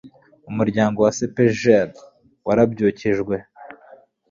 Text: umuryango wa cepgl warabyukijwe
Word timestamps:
umuryango 0.49 0.97
wa 1.05 1.11
cepgl 1.17 1.87
warabyukijwe 2.47 3.35